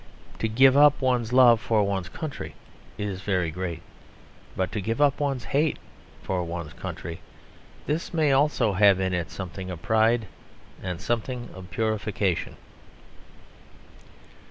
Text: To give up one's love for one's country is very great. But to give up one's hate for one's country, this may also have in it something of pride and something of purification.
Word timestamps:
To 0.39 0.47
give 0.47 0.75
up 0.75 0.99
one's 0.99 1.31
love 1.31 1.59
for 1.61 1.83
one's 1.83 2.09
country 2.09 2.55
is 2.97 3.21
very 3.21 3.51
great. 3.51 3.83
But 4.57 4.71
to 4.71 4.81
give 4.81 4.99
up 4.99 5.19
one's 5.19 5.43
hate 5.43 5.77
for 6.23 6.43
one's 6.43 6.73
country, 6.73 7.21
this 7.85 8.11
may 8.11 8.31
also 8.31 8.73
have 8.73 8.99
in 8.99 9.13
it 9.13 9.29
something 9.29 9.69
of 9.69 9.83
pride 9.83 10.25
and 10.81 10.99
something 10.99 11.49
of 11.53 11.69
purification. 11.69 12.55